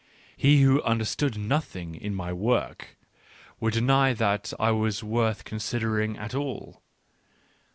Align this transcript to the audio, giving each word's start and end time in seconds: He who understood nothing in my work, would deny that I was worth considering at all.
He 0.35 0.63
who 0.63 0.81
understood 0.81 1.37
nothing 1.37 1.93
in 1.93 2.15
my 2.15 2.33
work, 2.33 2.97
would 3.59 3.73
deny 3.73 4.13
that 4.13 4.51
I 4.59 4.71
was 4.71 5.03
worth 5.03 5.43
considering 5.43 6.17
at 6.17 6.33
all. 6.33 6.81